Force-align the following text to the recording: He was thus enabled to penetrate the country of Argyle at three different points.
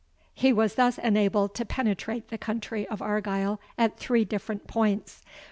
He 0.33 0.51
was 0.51 0.73
thus 0.73 0.97
enabled 0.97 1.53
to 1.53 1.63
penetrate 1.63 2.29
the 2.29 2.37
country 2.39 2.87
of 2.87 3.03
Argyle 3.03 3.61
at 3.77 3.99
three 3.99 4.25
different 4.25 4.65
points. 4.65 5.21